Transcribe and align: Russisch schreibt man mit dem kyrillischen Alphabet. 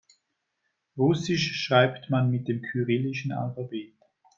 Russisch 0.97 1.61
schreibt 1.63 2.09
man 2.09 2.31
mit 2.31 2.47
dem 2.47 2.63
kyrillischen 2.63 3.31
Alphabet. 3.31 3.93